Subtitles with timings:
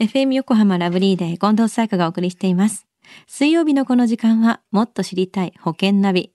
[0.00, 2.86] FM 横浜ラブリーデー近藤沙耶香がお送りしています。
[3.26, 6.32] 水曜日のこの時間はもっと知りたい保険ナビ。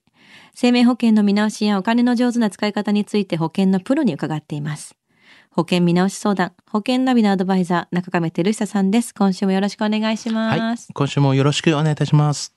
[0.54, 4.94] 生命保険の見直しやお金の上手な使い方について保険のプロに伺っています。
[5.50, 9.12] 保険見直し相談、保険ナビのアドバイザー、中亀照久さんです。
[9.12, 10.60] 今週もよろしくお願いします。
[10.60, 12.54] はい、今週もよろしくお願いいたします。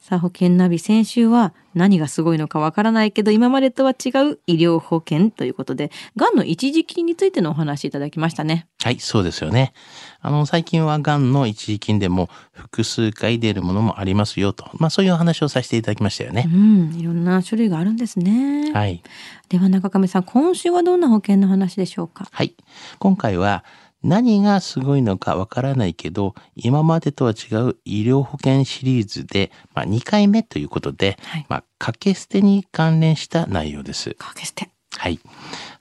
[0.00, 8.66] さあ、保険ナビ先週は何がすごいのかわからないけど、今までとは違う医療保険ということで、がんの一時金についてのお話いただきましたね。
[8.82, 9.74] はい、そうですよね。
[10.22, 14.70] あの、最近はがんの一時金でも複数回出るものもありますよと。
[14.78, 16.44] まあそういうお話をさせていただきましたようね。
[16.44, 18.72] ん、いろんな種類があるんですね。
[18.72, 19.02] はい。
[19.50, 22.26] では中亀さん、今週はどんな保険の話でしょうか？
[22.32, 22.54] はい。
[22.98, 23.64] 今回は
[24.02, 34.14] 何がすごいのかわからないけど、今までとは違う医療保険シリーズで、まあ2回目ということで、はいまあ掛け捨てに関連した内容です。
[34.14, 34.70] かけ捨て。
[34.96, 35.18] はい。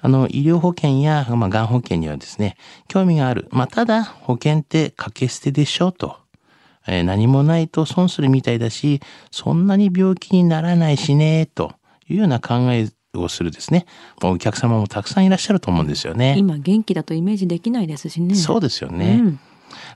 [0.01, 2.55] あの、医療保険や、まあ、がん保険にはですね、
[2.87, 3.49] 興味がある。
[3.51, 6.17] まあ、ただ、保険って掛け捨てでしょと。
[6.87, 11.73] えー何もないと損するみたいだし、そんなに病気にならないしね、と
[12.07, 13.85] いうような考えをするですね、
[14.23, 16.35] お客様もたくさんいらっしゃると思うんですよね。
[16.37, 18.35] 今元気だとイメージできないですしね。
[18.35, 19.19] そうですよね。
[19.21, 19.39] うん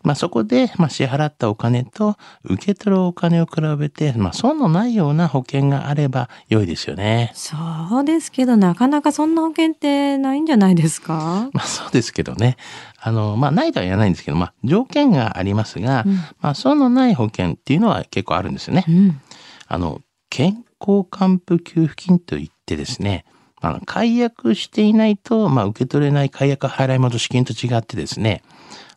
[0.03, 7.31] まあ、そこで、まあ、支払ったお金と受け取るお金を比べて、まあ、損のないような保険があれば良いですよね。
[7.33, 7.55] そ
[8.01, 11.49] うですけど、なかなかそんな保険ってないんじゃないですか？
[11.53, 12.57] まあそうですけどね。
[12.99, 18.91] あの、まあないとは言わないんですけど、まあ条件がありますが、うんまあ損のない保険っていうのは結構あるんですよねう。
[18.91, 19.21] ん。
[19.67, 23.25] あの、健康還付給付金といってですね、
[23.61, 28.43] あの解約していないと、まあ受け取れない解約払い戻し金と違ってですね、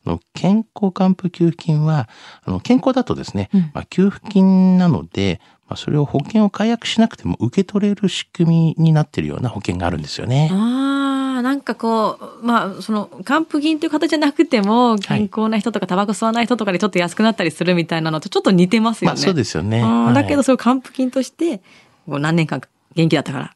[0.04, 2.08] あの健康還付給付金は、
[2.44, 10.48] あの健康だとですね、うんまあ、給付金なので、まあ、それを保険を解約しなくても受け取れる仕組みになっているような保険があるんですよね。
[10.52, 19.14] ああ、なんかこう、まあ、その、還付金という形じゃなくても、健康な人とか、タバコ吸わない人とかでちょっと安くなったりするみたいなのとちょっと似てますよね。
[19.16, 19.82] まあそうですよね。
[20.14, 21.60] だけど、それを還付金として、
[22.06, 23.55] 何年間か元気だったからはい。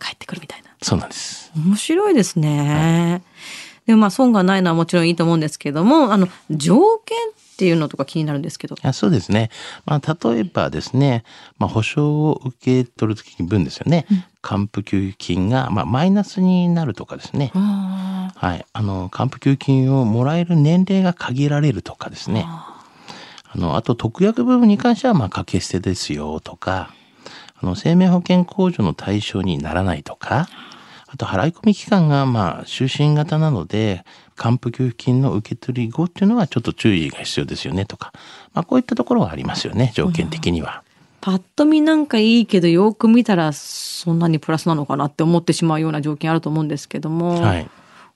[0.00, 0.68] 帰ってくるみたいな。
[0.82, 1.50] そうなんです。
[1.56, 3.22] 面白いですね。
[3.86, 8.76] でもまあ、損がないのはもちろんいいと思うんですけども、あの、条件っていうのとか気になるんですけど。
[8.82, 9.50] あそうですね。
[9.86, 11.24] まあ、例えばですね、
[11.58, 14.06] まあ、保証を受け取るときに分ですよね。
[14.42, 17.50] 還付給付金が、まあ、マイナスになるとかですね。
[17.54, 18.66] あはい。
[18.72, 22.44] あの、還付給付金をもらえる年齢が限られるとかですね。
[22.46, 22.84] あ
[23.54, 26.92] の、あと、特約部分に関しては、まあ、掛け捨てですよとか、
[27.60, 30.48] あの、生命保険控除の対象にならないとか、
[31.10, 34.04] あと、払い込み期間が、まあ、終身型なので、
[34.36, 38.12] 還付給付金の受け取り後っていうのはちょっと注意が必要ですよねとか、
[38.52, 40.82] まあ、こういったところがありますよね、条件的には。
[41.20, 47.68] パッと見なんかいいけど、よく見たらそんなにプラスなのかなって思ってしまうような条件あると思うんですけども、はい。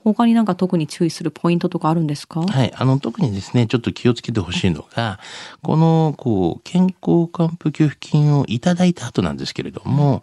[0.05, 2.73] 他になんか特に注意するポイントとかあるんですか、はい。
[2.75, 5.21] あの、特にですね、ちょっと気をつけてほしいのが、
[5.63, 10.23] この、こう、健康還付給付金をいただいた後なんですけれども、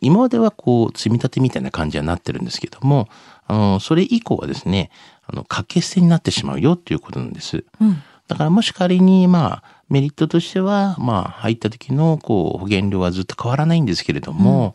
[0.00, 3.08] 今まではこう、積み立てみたいな感じになってるんですけども、
[3.46, 4.90] あの、それ以降はですね、
[5.26, 7.64] あの、掛け捨てになってしまうよっていうことなんです。
[7.80, 14.74] うんだからもし仮に、まあ、メリットとしては、まあ、入った時の、こう、保険料はずっと変わらないんですけれども、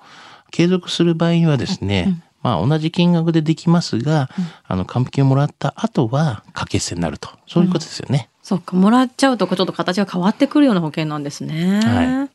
[0.52, 4.30] 継続する場合にはですね、まあ、同じ金額でできますが、
[4.68, 7.30] あの、還付金をもらった後は、掛け捨てになると。
[7.48, 8.30] そういうことですよね。
[8.42, 11.80] そっか、もらっちゃうとちょっと形が変わってくるような保険なんですね。
[11.84, 12.30] は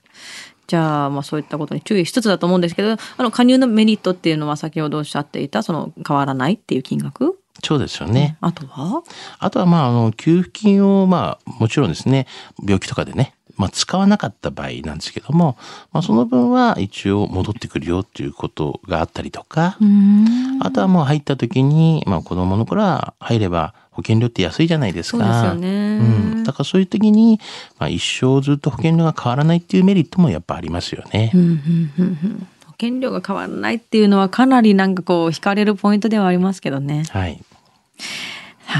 [0.69, 7.39] じゃあ、まあそういったことに注意しつつだと思うんですけど、あの、加入のメリットっていうのは先ほどおっしゃっていた、その変わらないっていう金額？
[7.63, 8.37] そうですよね。
[8.41, 9.03] あとは？
[9.39, 12.27] あとは、まあ、あの、給付金を、まあ、もちろんですね、
[12.61, 15.57] 病気とかでね、まあ、使わなかった場合なんですけども、
[15.93, 20.59] まあ、その分は一応戻ってくるよっていうことがあったりとか、うん。
[20.61, 25.19] あとはもう入った時に、まあ子供の頃は入れば保険料って安いじゃないですか。
[25.19, 26.03] そうですよねう
[26.41, 26.45] ん。
[26.45, 27.41] だからそういう時に、
[27.79, 31.31] まあ一生ずっと保険料が変わらないっていうメリットもやっぱありますよね。
[31.35, 31.61] うんうんうん
[31.99, 37.05] うん保険料が変わらないっていうのはかなりなんかこう惹かれるポイントではありますけどね。
[37.09, 37.43] はい。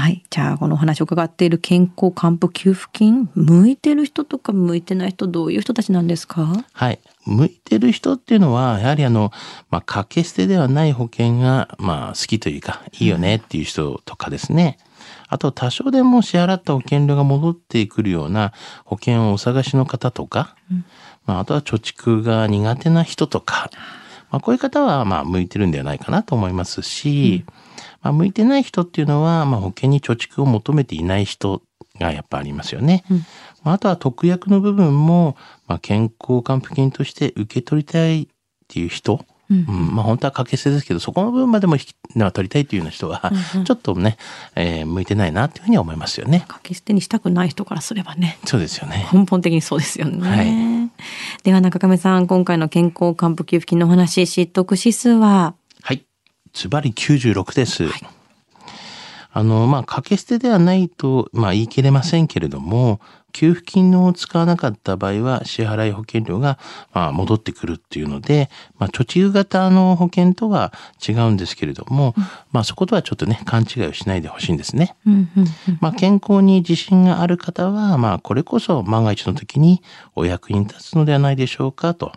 [0.07, 0.23] はい。
[0.29, 6.63] じゃあ、このお話を伺っている健康還付給付金、向いてる人とか向いてない人、どういう人たちなんですか？
[6.71, 6.99] はい。
[7.25, 9.33] 向いてる人っていうのは、やはりあの、
[9.69, 14.77] まあ、掛け捨てではない保険が、まあ、好きというか、いいよねっていう人とかですね。
[15.27, 18.53] あと、多少でも支払った保険料が戻ってくるような
[18.85, 20.55] 保険をお探しの方とか、
[21.25, 23.69] まあ、あとは貯蓄が苦手な人とか、
[24.29, 27.45] まあ、こういう方は、まあ、向いてるんではないかなと思いますし、
[28.01, 31.61] まあ、向いてない人っていうのは、まあ、保険に貯蓄を求めていない人
[31.99, 33.03] がやっぱありますよね。
[33.63, 35.35] まあ、あとは特約の部分も、
[35.67, 38.27] まあ、健康還付金として受け取りたいっ
[38.67, 44.17] ていう人うんうんまあ本当は掛け捨てですけど、そこの分までも引きまあ取りたいというような人は、うんうんちょっとね、
[44.55, 46.39] えー向いてないなっていうふうには思いますよね。
[46.41, 48.39] 掛け捨てにしたくない人からすればね。
[48.45, 49.07] そうですよね。
[49.13, 50.29] 根本的にそうですよね。
[50.29, 50.76] はい
[51.47, 55.55] では中亀さん、今回の健康還付給付金のお話、知得指数は？
[55.81, 56.05] はい。
[56.51, 57.85] ズバリ96です。
[59.37, 62.99] あの、まあ、掛け捨てではないと、まあ、言い切れませんけれども、
[63.33, 66.57] 給付金を使わなかった場合は、支払い保険料が、
[66.91, 68.49] まあ、戻ってくるっていうので、
[68.79, 70.73] まあ、貯蓄型の保険とは
[71.07, 72.15] 違うんですけれども、
[72.51, 74.95] まあ、そことはちょっとね、勘違いをしないでほしいんですね。
[75.05, 75.47] うんうんうん
[75.81, 79.83] まあ、健康に自信がある方は、まあ、これこそ万が一の時に
[80.15, 82.11] お役に立つのではないでしょうかと。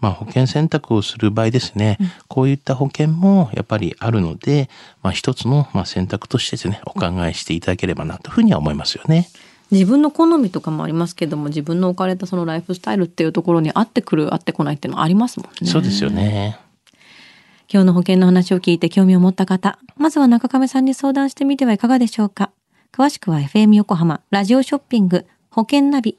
[0.00, 1.98] まあ、保険選択をする場合ですね、
[2.28, 4.68] こういった保険もやっぱりあるので、
[5.02, 9.28] まあ、一つのまあ選択としてですね、お考えしていただければなというふうには思いますよね。
[9.70, 15.70] 自分の好みとかもありますけども、自分の置かれたそのライフスタイルっていうところに合ってくる、合ってこないっていうのもありますもんね。
[15.70, 16.58] そうですよね。
[17.72, 22.50] 今日の保険の話を聞いて興味を持った方、まずは中亀さんに相談してみてはいかがでしょうか。
[22.92, 26.18] 詳しくは FM 横浜ラジオショッピング保険ナビ